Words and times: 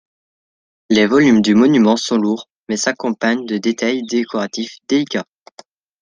Les 0.89 1.05
volumes 1.05 1.43
du 1.43 1.53
monument 1.53 1.95
sont 1.95 2.17
lourds 2.17 2.49
mais 2.67 2.75
s'accompagnent 2.75 3.45
de 3.45 3.59
détails 3.59 4.01
décoratifs 4.01 4.77
délicats. 4.87 5.25